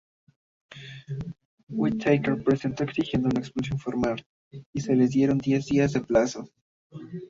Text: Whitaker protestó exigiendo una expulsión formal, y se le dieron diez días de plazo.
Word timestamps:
Whitaker 1.69 2.41
protestó 2.43 2.85
exigiendo 2.85 3.27
una 3.29 3.39
expulsión 3.41 3.77
formal, 3.77 4.25
y 4.73 4.81
se 4.81 4.95
le 4.95 5.07
dieron 5.07 5.37
diez 5.37 5.67
días 5.67 5.93
de 5.93 6.01
plazo. 6.01 6.49